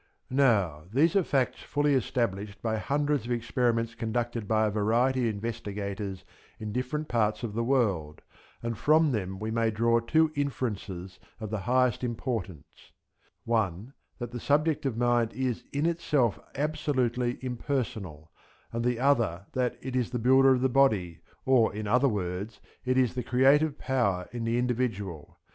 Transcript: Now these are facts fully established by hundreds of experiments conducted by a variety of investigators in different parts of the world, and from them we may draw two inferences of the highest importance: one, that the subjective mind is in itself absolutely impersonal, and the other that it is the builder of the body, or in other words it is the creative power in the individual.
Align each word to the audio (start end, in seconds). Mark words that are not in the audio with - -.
Now 0.31 0.85
these 0.91 1.15
are 1.15 1.21
facts 1.23 1.61
fully 1.61 1.93
established 1.93 2.59
by 2.63 2.77
hundreds 2.79 3.25
of 3.27 3.31
experiments 3.31 3.93
conducted 3.93 4.47
by 4.47 4.65
a 4.65 4.71
variety 4.71 5.29
of 5.29 5.35
investigators 5.35 6.23
in 6.57 6.71
different 6.71 7.07
parts 7.07 7.43
of 7.43 7.53
the 7.53 7.63
world, 7.63 8.23
and 8.63 8.75
from 8.75 9.11
them 9.11 9.37
we 9.37 9.51
may 9.51 9.69
draw 9.69 9.99
two 9.99 10.31
inferences 10.33 11.19
of 11.39 11.51
the 11.51 11.59
highest 11.69 12.03
importance: 12.03 12.91
one, 13.43 13.93
that 14.17 14.31
the 14.31 14.39
subjective 14.39 14.97
mind 14.97 15.33
is 15.33 15.65
in 15.71 15.85
itself 15.85 16.39
absolutely 16.55 17.37
impersonal, 17.45 18.31
and 18.71 18.83
the 18.83 18.99
other 18.99 19.45
that 19.53 19.77
it 19.83 19.95
is 19.95 20.09
the 20.09 20.17
builder 20.17 20.51
of 20.55 20.61
the 20.61 20.67
body, 20.67 21.19
or 21.45 21.71
in 21.75 21.85
other 21.85 22.09
words 22.09 22.59
it 22.85 22.97
is 22.97 23.13
the 23.13 23.21
creative 23.21 23.77
power 23.77 24.27
in 24.31 24.45
the 24.45 24.57
individual. 24.57 25.37